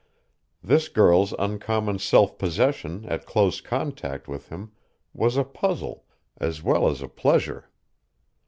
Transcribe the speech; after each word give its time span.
This 0.63 0.87
girl's 0.89 1.31
uncommon 1.37 1.99
self 1.99 2.39
possession 2.39 3.05
at 3.05 3.27
close 3.27 3.61
contact 3.61 4.27
with 4.27 4.49
him 4.49 4.71
was 5.13 5.37
a 5.37 5.43
puzzle 5.43 6.05
as 6.39 6.63
well 6.63 6.87
as 6.89 7.03
a 7.03 7.07
pleasure. 7.07 7.69